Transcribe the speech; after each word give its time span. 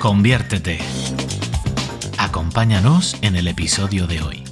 Conviértete. 0.00 0.78
Acompáñanos 2.18 3.18
en 3.20 3.36
el 3.36 3.46
episodio 3.48 4.06
de 4.06 4.22
hoy. 4.22 4.44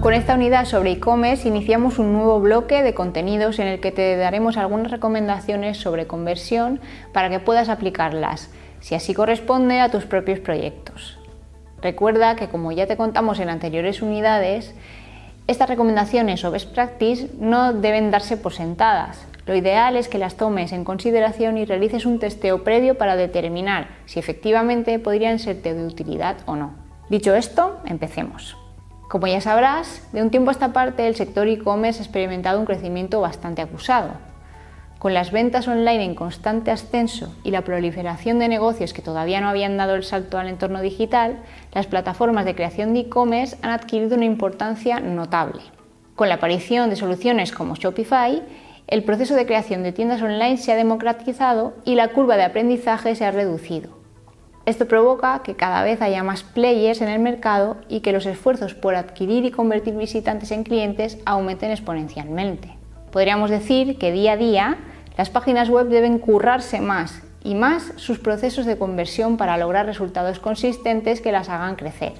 Con 0.00 0.14
esta 0.14 0.36
unidad 0.36 0.64
sobre 0.64 0.92
e-commerce 0.92 1.46
iniciamos 1.46 1.98
un 1.98 2.14
nuevo 2.14 2.40
bloque 2.40 2.82
de 2.82 2.94
contenidos 2.94 3.58
en 3.58 3.66
el 3.66 3.80
que 3.80 3.92
te 3.92 4.16
daremos 4.16 4.56
algunas 4.56 4.90
recomendaciones 4.90 5.76
sobre 5.76 6.06
conversión 6.06 6.80
para 7.12 7.28
que 7.28 7.40
puedas 7.40 7.68
aplicarlas, 7.68 8.50
si 8.80 8.94
así 8.94 9.12
corresponde 9.12 9.80
a 9.80 9.90
tus 9.90 10.06
propios 10.06 10.40
proyectos. 10.40 11.18
Recuerda 11.82 12.36
que 12.36 12.48
como 12.48 12.72
ya 12.72 12.86
te 12.86 12.96
contamos 12.96 13.38
en 13.38 13.50
anteriores 13.50 14.00
unidades, 14.00 14.74
estas 15.50 15.68
recomendaciones 15.68 16.44
o 16.44 16.50
best 16.52 16.70
practice 16.70 17.28
no 17.38 17.72
deben 17.72 18.12
darse 18.12 18.36
por 18.36 18.52
sentadas. 18.52 19.26
Lo 19.46 19.56
ideal 19.56 19.96
es 19.96 20.06
que 20.06 20.18
las 20.18 20.36
tomes 20.36 20.70
en 20.70 20.84
consideración 20.84 21.58
y 21.58 21.64
realices 21.64 22.06
un 22.06 22.20
testeo 22.20 22.62
previo 22.62 22.96
para 22.96 23.16
determinar 23.16 23.88
si 24.06 24.20
efectivamente 24.20 24.98
podrían 25.00 25.40
serte 25.40 25.74
de 25.74 25.84
utilidad 25.84 26.36
o 26.46 26.54
no. 26.54 26.74
Dicho 27.08 27.34
esto, 27.34 27.80
empecemos. 27.84 28.56
Como 29.08 29.26
ya 29.26 29.40
sabrás, 29.40 30.06
de 30.12 30.22
un 30.22 30.30
tiempo 30.30 30.50
a 30.50 30.52
esta 30.52 30.72
parte 30.72 31.08
el 31.08 31.16
sector 31.16 31.48
e-commerce 31.48 31.98
ha 31.98 32.04
experimentado 32.04 32.60
un 32.60 32.66
crecimiento 32.66 33.20
bastante 33.20 33.60
acusado. 33.60 34.29
Con 35.00 35.14
las 35.14 35.32
ventas 35.32 35.66
online 35.66 36.04
en 36.04 36.14
constante 36.14 36.70
ascenso 36.70 37.34
y 37.42 37.52
la 37.52 37.62
proliferación 37.62 38.38
de 38.38 38.48
negocios 38.48 38.92
que 38.92 39.00
todavía 39.00 39.40
no 39.40 39.48
habían 39.48 39.78
dado 39.78 39.94
el 39.94 40.04
salto 40.04 40.36
al 40.36 40.46
entorno 40.46 40.82
digital, 40.82 41.38
las 41.72 41.86
plataformas 41.86 42.44
de 42.44 42.54
creación 42.54 42.92
de 42.92 43.00
e-commerce 43.00 43.56
han 43.62 43.70
adquirido 43.70 44.16
una 44.16 44.26
importancia 44.26 45.00
notable. 45.00 45.62
Con 46.16 46.28
la 46.28 46.34
aparición 46.34 46.90
de 46.90 46.96
soluciones 46.96 47.50
como 47.50 47.76
Shopify, 47.76 48.42
el 48.88 49.02
proceso 49.02 49.34
de 49.36 49.46
creación 49.46 49.82
de 49.82 49.92
tiendas 49.92 50.20
online 50.20 50.58
se 50.58 50.70
ha 50.70 50.76
democratizado 50.76 51.72
y 51.86 51.94
la 51.94 52.08
curva 52.08 52.36
de 52.36 52.44
aprendizaje 52.44 53.14
se 53.14 53.24
ha 53.24 53.30
reducido. 53.30 53.96
Esto 54.66 54.86
provoca 54.86 55.40
que 55.42 55.56
cada 55.56 55.82
vez 55.82 56.02
haya 56.02 56.22
más 56.22 56.42
players 56.42 57.00
en 57.00 57.08
el 57.08 57.20
mercado 57.20 57.78
y 57.88 58.00
que 58.00 58.12
los 58.12 58.26
esfuerzos 58.26 58.74
por 58.74 58.94
adquirir 58.94 59.46
y 59.46 59.50
convertir 59.50 59.94
visitantes 59.94 60.50
en 60.50 60.62
clientes 60.62 61.16
aumenten 61.24 61.70
exponencialmente. 61.70 62.76
Podríamos 63.10 63.48
decir 63.48 63.96
que 63.96 64.12
día 64.12 64.32
a 64.32 64.36
día 64.36 64.78
las 65.20 65.28
páginas 65.28 65.68
web 65.68 65.88
deben 65.88 66.18
currarse 66.18 66.80
más 66.80 67.20
y 67.44 67.54
más 67.54 67.92
sus 67.96 68.18
procesos 68.18 68.64
de 68.64 68.78
conversión 68.78 69.36
para 69.36 69.58
lograr 69.58 69.84
resultados 69.84 70.38
consistentes 70.38 71.20
que 71.20 71.30
las 71.30 71.50
hagan 71.50 71.76
crecer. 71.76 72.14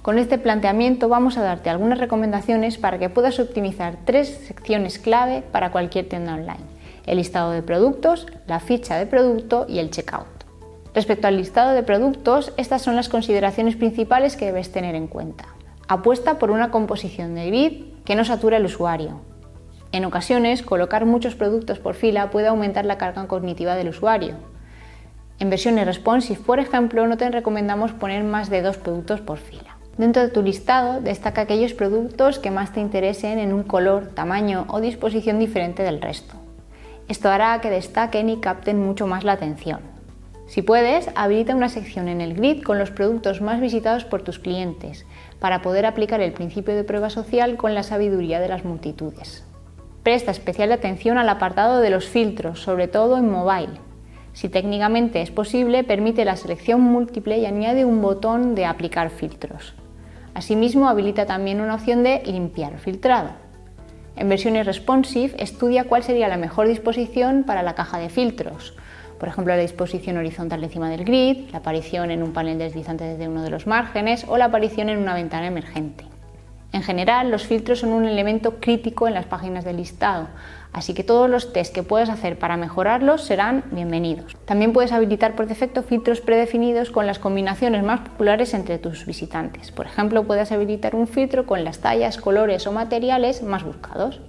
Con 0.00 0.18
este 0.18 0.38
planteamiento 0.38 1.10
vamos 1.10 1.36
a 1.36 1.42
darte 1.42 1.68
algunas 1.68 1.98
recomendaciones 1.98 2.78
para 2.78 2.98
que 2.98 3.10
puedas 3.10 3.38
optimizar 3.38 3.98
tres 4.06 4.28
secciones 4.46 4.98
clave 4.98 5.42
para 5.52 5.72
cualquier 5.72 6.08
tienda 6.08 6.36
online. 6.36 6.64
El 7.04 7.18
listado 7.18 7.50
de 7.50 7.60
productos, 7.60 8.26
la 8.46 8.60
ficha 8.60 8.96
de 8.96 9.04
producto 9.04 9.66
y 9.68 9.78
el 9.78 9.90
checkout. 9.90 10.46
Respecto 10.94 11.28
al 11.28 11.36
listado 11.36 11.72
de 11.72 11.82
productos, 11.82 12.54
estas 12.56 12.80
son 12.80 12.96
las 12.96 13.10
consideraciones 13.10 13.76
principales 13.76 14.36
que 14.36 14.46
debes 14.46 14.72
tener 14.72 14.94
en 14.94 15.08
cuenta. 15.08 15.44
Apuesta 15.86 16.38
por 16.38 16.50
una 16.50 16.70
composición 16.70 17.34
de 17.34 17.46
grid 17.46 17.82
que 18.06 18.14
no 18.14 18.24
sature 18.24 18.56
al 18.56 18.64
usuario. 18.64 19.27
En 19.90 20.04
ocasiones, 20.04 20.62
colocar 20.62 21.06
muchos 21.06 21.34
productos 21.34 21.78
por 21.78 21.94
fila 21.94 22.30
puede 22.30 22.48
aumentar 22.48 22.84
la 22.84 22.98
carga 22.98 23.26
cognitiva 23.26 23.74
del 23.74 23.88
usuario. 23.88 24.34
En 25.38 25.50
versiones 25.50 25.86
responsive, 25.86 26.40
por 26.40 26.58
ejemplo, 26.58 27.06
no 27.06 27.16
te 27.16 27.30
recomendamos 27.30 27.92
poner 27.92 28.22
más 28.22 28.50
de 28.50 28.60
dos 28.60 28.76
productos 28.76 29.20
por 29.20 29.38
fila. 29.38 29.78
Dentro 29.96 30.22
de 30.22 30.28
tu 30.28 30.42
listado, 30.42 31.00
destaca 31.00 31.42
aquellos 31.42 31.72
productos 31.72 32.38
que 32.38 32.50
más 32.50 32.72
te 32.72 32.80
interesen 32.80 33.38
en 33.38 33.52
un 33.52 33.62
color, 33.62 34.08
tamaño 34.08 34.66
o 34.68 34.80
disposición 34.80 35.38
diferente 35.38 35.82
del 35.82 36.00
resto. 36.00 36.34
Esto 37.08 37.30
hará 37.30 37.60
que 37.60 37.70
destaquen 37.70 38.28
y 38.28 38.38
capten 38.38 38.78
mucho 38.78 39.06
más 39.06 39.24
la 39.24 39.32
atención. 39.32 39.80
Si 40.46 40.62
puedes, 40.62 41.10
habilita 41.14 41.54
una 41.54 41.68
sección 41.68 42.08
en 42.08 42.20
el 42.20 42.34
grid 42.34 42.62
con 42.62 42.78
los 42.78 42.90
productos 42.90 43.40
más 43.40 43.60
visitados 43.60 44.04
por 44.04 44.22
tus 44.22 44.38
clientes 44.38 45.04
para 45.40 45.62
poder 45.62 45.84
aplicar 45.84 46.20
el 46.20 46.32
principio 46.32 46.74
de 46.74 46.84
prueba 46.84 47.10
social 47.10 47.56
con 47.56 47.74
la 47.74 47.82
sabiduría 47.82 48.40
de 48.40 48.48
las 48.48 48.64
multitudes. 48.64 49.44
Presta 50.08 50.30
especial 50.30 50.72
atención 50.72 51.18
al 51.18 51.28
apartado 51.28 51.80
de 51.82 51.90
los 51.90 52.08
filtros, 52.08 52.62
sobre 52.62 52.88
todo 52.88 53.18
en 53.18 53.30
mobile. 53.30 53.78
Si 54.32 54.48
técnicamente 54.48 55.20
es 55.20 55.30
posible, 55.30 55.84
permite 55.84 56.24
la 56.24 56.36
selección 56.36 56.80
múltiple 56.80 57.36
y 57.36 57.44
añade 57.44 57.84
un 57.84 58.00
botón 58.00 58.54
de 58.54 58.64
aplicar 58.64 59.10
filtros. 59.10 59.74
Asimismo, 60.32 60.88
habilita 60.88 61.26
también 61.26 61.60
una 61.60 61.74
opción 61.74 62.02
de 62.04 62.22
limpiar 62.24 62.78
filtrado. 62.78 63.32
En 64.16 64.30
versiones 64.30 64.64
responsive, 64.64 65.34
estudia 65.42 65.84
cuál 65.84 66.02
sería 66.02 66.28
la 66.28 66.38
mejor 66.38 66.68
disposición 66.68 67.44
para 67.44 67.62
la 67.62 67.74
caja 67.74 67.98
de 67.98 68.08
filtros 68.08 68.74
por 69.18 69.28
ejemplo, 69.28 69.54
la 69.54 69.60
disposición 69.60 70.16
horizontal 70.16 70.62
encima 70.62 70.88
del 70.88 71.04
grid, 71.04 71.50
la 71.50 71.58
aparición 71.58 72.12
en 72.12 72.22
un 72.22 72.32
panel 72.32 72.56
deslizante 72.56 73.02
desde 73.02 73.28
uno 73.28 73.42
de 73.42 73.50
los 73.50 73.66
márgenes 73.66 74.24
o 74.28 74.38
la 74.38 74.44
aparición 74.44 74.88
en 74.88 74.98
una 74.98 75.14
ventana 75.14 75.48
emergente. 75.48 76.07
En 76.78 76.84
general, 76.84 77.32
los 77.32 77.44
filtros 77.44 77.80
son 77.80 77.92
un 77.92 78.04
elemento 78.04 78.60
crítico 78.60 79.08
en 79.08 79.14
las 79.14 79.26
páginas 79.26 79.64
del 79.64 79.78
listado, 79.78 80.28
así 80.72 80.94
que 80.94 81.02
todos 81.02 81.28
los 81.28 81.52
tests 81.52 81.74
que 81.74 81.82
puedas 81.82 82.08
hacer 82.08 82.38
para 82.38 82.56
mejorarlos 82.56 83.24
serán 83.24 83.64
bienvenidos. 83.72 84.36
También 84.44 84.72
puedes 84.72 84.92
habilitar 84.92 85.34
por 85.34 85.48
defecto 85.48 85.82
filtros 85.82 86.20
predefinidos 86.20 86.90
con 86.90 87.04
las 87.04 87.18
combinaciones 87.18 87.82
más 87.82 88.02
populares 88.02 88.54
entre 88.54 88.78
tus 88.78 89.06
visitantes. 89.06 89.72
Por 89.72 89.86
ejemplo, 89.86 90.22
puedes 90.22 90.52
habilitar 90.52 90.94
un 90.94 91.08
filtro 91.08 91.46
con 91.46 91.64
las 91.64 91.80
tallas, 91.80 92.16
colores 92.16 92.64
o 92.68 92.70
materiales 92.70 93.42
más 93.42 93.64
buscados. 93.64 94.20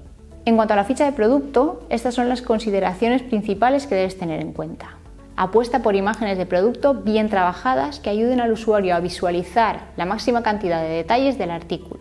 En 0.46 0.56
cuanto 0.56 0.74
a 0.74 0.78
la 0.78 0.86
ficha 0.86 1.06
de 1.06 1.12
producto, 1.12 1.86
estas 1.90 2.16
son 2.16 2.30
las 2.30 2.42
consideraciones 2.42 3.22
principales 3.22 3.86
que 3.86 3.94
debes 3.94 4.18
tener 4.18 4.42
en 4.42 4.54
cuenta. 4.54 4.98
Apuesta 5.36 5.84
por 5.84 5.96
imágenes 5.96 6.40
de 6.40 6.48
producto 6.48 6.96
bien 6.96 7.30
trabajadas 7.30 8.00
que 8.00 8.10
ayuden 8.10 8.42
al 8.42 8.52
usuario 8.52 8.96
a 8.96 9.00
visualizar 9.02 9.92
la 9.98 10.06
máxima 10.06 10.42
cantidad 10.42 10.81
de 10.81 10.90
detalles 10.90 11.38
del 11.38 11.52
artículo. 11.52 11.99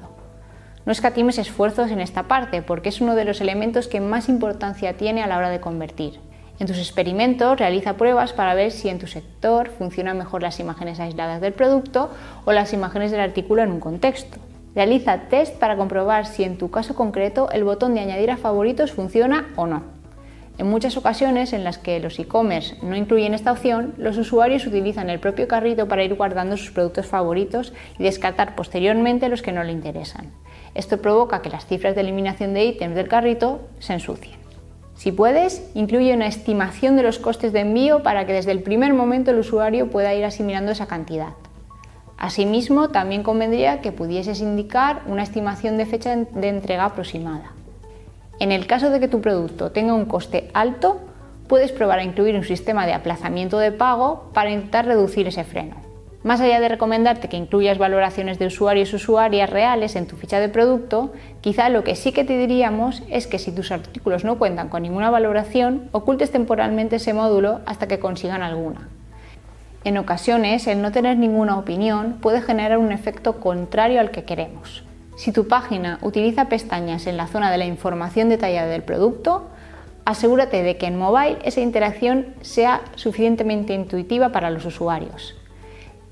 No 0.88 0.92
escatimes 0.92 1.36
esfuerzos 1.36 1.90
en 1.90 2.00
esta 2.00 2.22
parte 2.22 2.62
porque 2.62 2.88
es 2.88 3.02
uno 3.02 3.14
de 3.14 3.26
los 3.26 3.42
elementos 3.42 3.88
que 3.88 4.00
más 4.00 4.30
importancia 4.30 4.94
tiene 4.94 5.22
a 5.22 5.26
la 5.26 5.36
hora 5.36 5.50
de 5.50 5.60
convertir. 5.60 6.18
En 6.58 6.66
tus 6.66 6.78
experimentos 6.78 7.58
realiza 7.58 7.98
pruebas 7.98 8.32
para 8.32 8.54
ver 8.54 8.70
si 8.70 8.88
en 8.88 8.98
tu 8.98 9.06
sector 9.06 9.68
funcionan 9.68 10.16
mejor 10.16 10.40
las 10.40 10.60
imágenes 10.60 10.98
aisladas 10.98 11.42
del 11.42 11.52
producto 11.52 12.08
o 12.46 12.52
las 12.52 12.72
imágenes 12.72 13.10
del 13.10 13.20
artículo 13.20 13.62
en 13.62 13.72
un 13.72 13.80
contexto. 13.80 14.38
Realiza 14.74 15.28
test 15.28 15.56
para 15.56 15.76
comprobar 15.76 16.24
si 16.24 16.42
en 16.42 16.56
tu 16.56 16.70
caso 16.70 16.94
concreto 16.94 17.50
el 17.50 17.64
botón 17.64 17.92
de 17.92 18.00
añadir 18.00 18.30
a 18.30 18.38
favoritos 18.38 18.90
funciona 18.90 19.48
o 19.56 19.66
no. 19.66 19.82
En 20.56 20.68
muchas 20.68 20.96
ocasiones 20.96 21.52
en 21.52 21.64
las 21.64 21.76
que 21.76 22.00
los 22.00 22.18
e-commerce 22.18 22.76
no 22.80 22.96
incluyen 22.96 23.34
esta 23.34 23.52
opción, 23.52 23.92
los 23.98 24.16
usuarios 24.16 24.66
utilizan 24.66 25.10
el 25.10 25.20
propio 25.20 25.48
carrito 25.48 25.86
para 25.86 26.02
ir 26.02 26.14
guardando 26.14 26.56
sus 26.56 26.70
productos 26.70 27.04
favoritos 27.04 27.74
y 27.98 28.04
descartar 28.04 28.56
posteriormente 28.56 29.28
los 29.28 29.42
que 29.42 29.52
no 29.52 29.62
le 29.62 29.72
interesan. 29.72 30.32
Esto 30.74 30.98
provoca 30.98 31.42
que 31.42 31.50
las 31.50 31.66
cifras 31.66 31.94
de 31.94 32.02
eliminación 32.02 32.54
de 32.54 32.64
ítems 32.64 32.94
del 32.94 33.08
carrito 33.08 33.60
se 33.78 33.94
ensucien. 33.94 34.38
Si 34.94 35.12
puedes, 35.12 35.70
incluye 35.74 36.12
una 36.12 36.26
estimación 36.26 36.96
de 36.96 37.04
los 37.04 37.20
costes 37.20 37.52
de 37.52 37.60
envío 37.60 38.02
para 38.02 38.26
que 38.26 38.32
desde 38.32 38.50
el 38.50 38.62
primer 38.62 38.94
momento 38.94 39.30
el 39.30 39.38
usuario 39.38 39.90
pueda 39.90 40.12
ir 40.14 40.24
asimilando 40.24 40.72
esa 40.72 40.86
cantidad. 40.86 41.34
Asimismo, 42.16 42.88
también 42.88 43.22
convendría 43.22 43.80
que 43.80 43.92
pudieses 43.92 44.40
indicar 44.40 45.02
una 45.06 45.22
estimación 45.22 45.76
de 45.76 45.86
fecha 45.86 46.16
de 46.16 46.48
entrega 46.48 46.84
aproximada. 46.84 47.52
En 48.40 48.50
el 48.50 48.66
caso 48.66 48.90
de 48.90 48.98
que 48.98 49.06
tu 49.06 49.20
producto 49.20 49.70
tenga 49.70 49.94
un 49.94 50.06
coste 50.06 50.50
alto, 50.52 50.98
puedes 51.46 51.70
probar 51.70 52.00
a 52.00 52.04
incluir 52.04 52.34
un 52.34 52.44
sistema 52.44 52.84
de 52.84 52.94
aplazamiento 52.94 53.58
de 53.58 53.70
pago 53.70 54.30
para 54.34 54.50
intentar 54.50 54.86
reducir 54.86 55.28
ese 55.28 55.44
freno. 55.44 55.87
Más 56.24 56.40
allá 56.40 56.58
de 56.58 56.68
recomendarte 56.68 57.28
que 57.28 57.36
incluyas 57.36 57.78
valoraciones 57.78 58.40
de 58.40 58.46
usuarios 58.46 58.92
y 58.92 58.96
usuarias 58.96 59.48
reales 59.48 59.94
en 59.94 60.08
tu 60.08 60.16
ficha 60.16 60.40
de 60.40 60.48
producto, 60.48 61.12
quizá 61.40 61.68
lo 61.68 61.84
que 61.84 61.94
sí 61.94 62.10
que 62.10 62.24
te 62.24 62.36
diríamos 62.36 63.04
es 63.08 63.28
que 63.28 63.38
si 63.38 63.52
tus 63.52 63.70
artículos 63.70 64.24
no 64.24 64.36
cuentan 64.36 64.68
con 64.68 64.82
ninguna 64.82 65.10
valoración, 65.10 65.88
ocultes 65.92 66.32
temporalmente 66.32 66.96
ese 66.96 67.14
módulo 67.14 67.60
hasta 67.66 67.86
que 67.86 68.00
consigan 68.00 68.42
alguna. 68.42 68.88
En 69.84 69.96
ocasiones, 69.96 70.66
el 70.66 70.82
no 70.82 70.90
tener 70.90 71.16
ninguna 71.18 71.56
opinión 71.56 72.18
puede 72.20 72.42
generar 72.42 72.78
un 72.78 72.90
efecto 72.90 73.38
contrario 73.38 74.00
al 74.00 74.10
que 74.10 74.24
queremos. 74.24 74.82
Si 75.16 75.30
tu 75.30 75.46
página 75.46 75.98
utiliza 76.02 76.48
pestañas 76.48 77.06
en 77.06 77.16
la 77.16 77.28
zona 77.28 77.52
de 77.52 77.58
la 77.58 77.64
información 77.64 78.28
detallada 78.28 78.66
del 78.66 78.82
producto, 78.82 79.46
asegúrate 80.04 80.64
de 80.64 80.76
que 80.78 80.86
en 80.86 80.98
mobile 80.98 81.38
esa 81.44 81.60
interacción 81.60 82.34
sea 82.40 82.82
suficientemente 82.96 83.72
intuitiva 83.72 84.30
para 84.30 84.50
los 84.50 84.64
usuarios. 84.64 85.36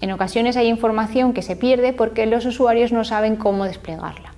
En 0.01 0.13
ocasiones 0.13 0.57
hay 0.57 0.69
información 0.69 1.33
que 1.33 1.43
se 1.43 1.57
pierde 1.57 1.93
porque 1.93 2.27
los 2.27 2.45
usuarios 2.45 2.93
no 2.93 3.05
saben 3.05 3.37
cómo 3.37 3.65
desplegarla. 3.65 4.35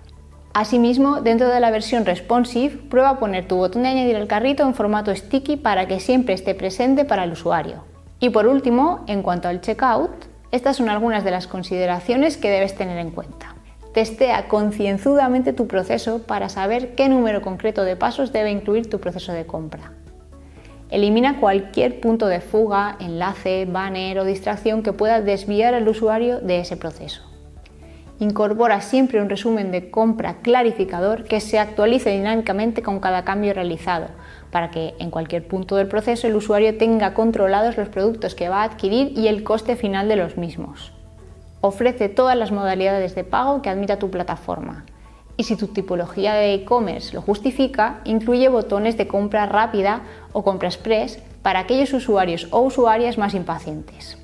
Asimismo, 0.55 1.21
dentro 1.21 1.49
de 1.49 1.61
la 1.61 1.71
versión 1.71 2.05
responsive, 2.05 2.79
prueba 2.91 3.11
a 3.11 3.19
poner 3.19 3.47
tu 3.47 3.57
botón 3.57 3.83
de 3.83 3.91
añadir 3.91 4.17
al 4.17 4.27
carrito 4.27 4.65
en 4.65 4.75
formato 4.75 5.15
sticky 5.15 5.57
para 5.57 5.87
que 5.87 6.01
siempre 6.01 6.35
esté 6.35 6.55
presente 6.55 7.05
para 7.05 7.25
el 7.25 7.33
usuario. 7.33 7.85
Y 8.21 8.31
por 8.31 8.47
último, 8.47 9.05
en 9.07 9.23
cuanto 9.23 9.49
al 9.49 9.61
checkout, 9.61 10.11
estas 10.51 10.77
son 10.77 10.89
algunas 10.89 11.25
de 11.25 11.31
las 11.31 11.47
consideraciones 11.47 12.37
que 12.37 12.51
debes 12.51 12.75
tener 12.75 12.99
en 12.99 13.11
cuenta. 13.11 13.55
Testea 13.93 14.49
concienzudamente 14.49 15.53
tu 15.53 15.67
proceso 15.67 16.23
para 16.23 16.49
saber 16.49 16.95
qué 16.95 17.09
número 17.09 17.43
concreto 17.43 17.85
de 17.85 17.97
pasos 17.97 18.33
debe 18.33 18.51
incluir 18.51 18.89
tu 18.89 18.99
proceso 18.99 19.33
de 19.33 19.47
compra. 19.47 19.93
Elimina 20.91 21.39
cualquier 21.39 22.01
punto 22.01 22.27
de 22.29 22.41
fuga, 22.41 22.97
enlace, 22.99 23.67
banner 23.67 24.19
o 24.19 24.25
distracción 24.25 24.83
que 24.83 24.95
pueda 24.95 25.21
desviar 25.21 25.75
al 25.75 25.87
usuario 25.87 26.41
de 26.41 26.61
ese 26.61 26.79
proceso. 26.79 27.23
Incorpora 28.21 28.81
siempre 28.81 29.21
un 29.21 29.29
resumen 29.29 29.71
de 29.71 29.91
compra 29.91 30.39
clarificador 30.43 31.25
que 31.25 31.41
se 31.41 31.59
actualice 31.59 32.11
dinámicamente 32.11 32.83
con 32.83 33.01
cada 33.01 33.23
cambio 33.23 33.53
realizado, 33.55 34.07
para 34.51 34.71
que 34.71 34.95
en 34.99 35.11
cualquier 35.11 35.47
punto 35.47 35.77
del 35.77 35.89
proceso 35.89 36.27
el 36.27 36.35
usuario 36.35 36.77
tenga 36.79 37.15
controlados 37.15 37.77
los 37.77 37.91
productos 37.91 38.35
que 38.35 38.49
va 38.49 38.63
a 38.63 38.65
adquirir 38.65 39.13
y 39.17 39.29
el 39.29 39.45
coste 39.45 39.77
final 39.77 40.09
de 40.09 40.17
los 40.17 40.37
mismos. 40.37 40.93
Ofrece 41.61 42.09
todas 42.09 42.37
las 42.37 42.51
modalidades 42.51 43.15
de 43.15 43.25
pago 43.25 43.63
que 43.63 43.69
admita 43.69 43.99
tu 43.99 44.11
plataforma. 44.11 44.85
Y 45.39 45.45
si 45.45 45.55
tu 45.57 45.69
tipología 45.69 46.35
de 46.35 46.53
e-commerce 46.53 47.15
lo 47.15 47.23
justifica, 47.23 48.01
incluye 48.05 48.49
botones 48.49 48.99
de 48.99 49.07
compra 49.07 49.47
rápida 49.47 50.03
o 50.33 50.43
compra 50.43 50.69
express 50.69 51.23
para 51.43 51.61
aquellos 51.61 51.93
usuarios 51.93 52.49
o 52.51 52.61
usuarias 52.61 53.19
más 53.19 53.35
impacientes. 53.35 54.19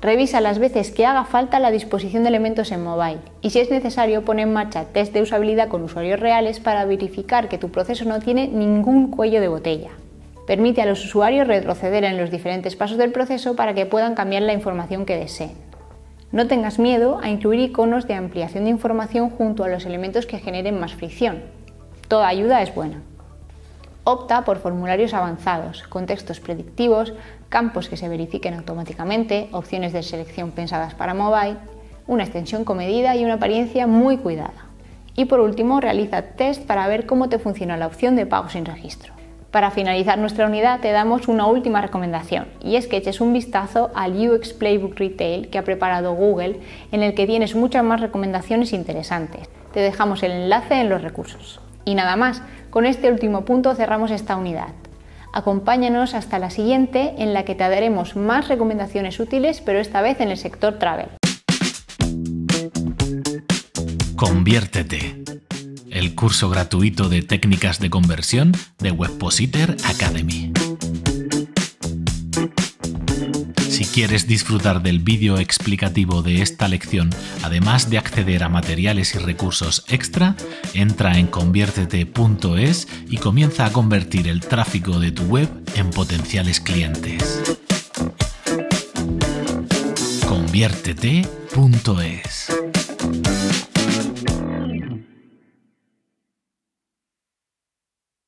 Revisa 0.00 0.40
las 0.40 0.60
veces 0.60 0.92
que 0.92 1.06
haga 1.06 1.24
falta 1.24 1.58
la 1.58 1.72
disposición 1.72 2.22
de 2.22 2.28
elementos 2.28 2.70
en 2.70 2.84
mobile 2.84 3.18
y 3.40 3.50
si 3.50 3.58
es 3.58 3.68
necesario 3.68 4.24
pone 4.24 4.42
en 4.42 4.52
marcha 4.52 4.84
test 4.84 5.12
de 5.12 5.22
usabilidad 5.22 5.68
con 5.68 5.82
usuarios 5.82 6.20
reales 6.20 6.60
para 6.60 6.84
verificar 6.84 7.48
que 7.48 7.58
tu 7.58 7.70
proceso 7.70 8.04
no 8.04 8.20
tiene 8.20 8.46
ningún 8.46 9.10
cuello 9.10 9.40
de 9.40 9.48
botella. 9.48 9.90
Permite 10.46 10.82
a 10.82 10.86
los 10.86 11.04
usuarios 11.04 11.48
retroceder 11.48 12.04
en 12.04 12.16
los 12.16 12.30
diferentes 12.30 12.76
pasos 12.76 12.98
del 12.98 13.10
proceso 13.10 13.56
para 13.56 13.74
que 13.74 13.86
puedan 13.86 14.14
cambiar 14.14 14.42
la 14.42 14.52
información 14.52 15.04
que 15.04 15.16
deseen. 15.16 15.65
No 16.32 16.48
tengas 16.48 16.78
miedo 16.80 17.20
a 17.22 17.30
incluir 17.30 17.60
iconos 17.60 18.08
de 18.08 18.14
ampliación 18.14 18.64
de 18.64 18.70
información 18.70 19.30
junto 19.30 19.62
a 19.62 19.68
los 19.68 19.86
elementos 19.86 20.26
que 20.26 20.38
generen 20.38 20.80
más 20.80 20.94
fricción. 20.94 21.42
Toda 22.08 22.26
ayuda 22.26 22.62
es 22.62 22.74
buena. 22.74 23.00
Opta 24.02 24.44
por 24.44 24.58
formularios 24.58 25.14
avanzados, 25.14 25.84
contextos 25.84 26.40
predictivos, 26.40 27.12
campos 27.48 27.88
que 27.88 27.96
se 27.96 28.08
verifiquen 28.08 28.54
automáticamente, 28.54 29.48
opciones 29.52 29.92
de 29.92 30.02
selección 30.02 30.50
pensadas 30.50 30.94
para 30.94 31.14
mobile, 31.14 31.58
una 32.06 32.24
extensión 32.24 32.64
comedida 32.64 33.16
y 33.16 33.24
una 33.24 33.34
apariencia 33.34 33.86
muy 33.86 34.18
cuidada. 34.18 34.66
Y 35.14 35.24
por 35.24 35.40
último, 35.40 35.80
realiza 35.80 36.22
test 36.22 36.64
para 36.66 36.86
ver 36.88 37.06
cómo 37.06 37.28
te 37.28 37.38
funciona 37.38 37.76
la 37.76 37.86
opción 37.86 38.16
de 38.16 38.26
pago 38.26 38.48
sin 38.48 38.64
registro. 38.64 39.15
Para 39.56 39.70
finalizar 39.70 40.18
nuestra 40.18 40.44
unidad 40.44 40.80
te 40.80 40.92
damos 40.92 41.28
una 41.28 41.46
última 41.46 41.80
recomendación 41.80 42.46
y 42.62 42.76
es 42.76 42.86
que 42.86 42.98
eches 42.98 43.22
un 43.22 43.32
vistazo 43.32 43.90
al 43.94 44.12
UX 44.12 44.52
Playbook 44.52 44.98
Retail 44.98 45.48
que 45.48 45.56
ha 45.56 45.64
preparado 45.64 46.12
Google 46.12 46.60
en 46.92 47.02
el 47.02 47.14
que 47.14 47.26
tienes 47.26 47.54
muchas 47.54 47.82
más 47.82 48.02
recomendaciones 48.02 48.74
interesantes. 48.74 49.48
Te 49.72 49.80
dejamos 49.80 50.22
el 50.22 50.32
enlace 50.32 50.74
en 50.74 50.90
los 50.90 51.00
recursos. 51.00 51.58
Y 51.86 51.94
nada 51.94 52.16
más, 52.16 52.42
con 52.68 52.84
este 52.84 53.10
último 53.10 53.46
punto 53.46 53.74
cerramos 53.74 54.10
esta 54.10 54.36
unidad. 54.36 54.74
Acompáñanos 55.32 56.12
hasta 56.12 56.38
la 56.38 56.50
siguiente 56.50 57.14
en 57.16 57.32
la 57.32 57.46
que 57.46 57.54
te 57.54 57.64
daremos 57.64 58.14
más 58.14 58.48
recomendaciones 58.48 59.18
útiles 59.20 59.62
pero 59.62 59.78
esta 59.78 60.02
vez 60.02 60.20
en 60.20 60.28
el 60.28 60.36
sector 60.36 60.78
travel. 60.78 61.08
Conviértete 64.16 65.25
el 65.96 66.14
curso 66.14 66.48
gratuito 66.50 67.08
de 67.08 67.22
técnicas 67.22 67.80
de 67.80 67.88
conversión 67.88 68.52
de 68.78 68.90
Webpositor 68.90 69.78
Academy. 69.84 70.52
Si 73.70 73.86
quieres 73.86 74.26
disfrutar 74.26 74.82
del 74.82 74.98
vídeo 74.98 75.38
explicativo 75.38 76.20
de 76.20 76.42
esta 76.42 76.68
lección, 76.68 77.08
además 77.42 77.88
de 77.88 77.96
acceder 77.96 78.44
a 78.44 78.50
materiales 78.50 79.14
y 79.14 79.18
recursos 79.18 79.86
extra, 79.88 80.36
entra 80.74 81.18
en 81.18 81.28
conviértete.es 81.28 82.88
y 83.08 83.16
comienza 83.16 83.64
a 83.64 83.72
convertir 83.72 84.28
el 84.28 84.40
tráfico 84.40 85.00
de 85.00 85.12
tu 85.12 85.22
web 85.24 85.48
en 85.76 85.88
potenciales 85.90 86.60
clientes. 86.60 87.40
conviértete.es 90.28 92.65